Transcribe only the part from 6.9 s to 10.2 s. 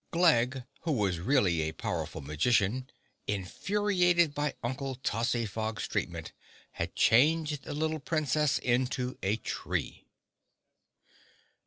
changed the little Princess into a tree.